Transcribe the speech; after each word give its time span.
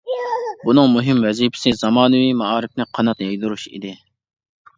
بۇنىڭ 0.61 0.87
مۇھىم 0.93 1.19
ۋەزىپىسى 1.25 1.73
زامانىۋى 1.81 2.33
مائارىپنى 2.41 2.89
قانات 2.99 3.23
يايدۇرۇش 3.27 3.69
ئىدى. 3.73 3.95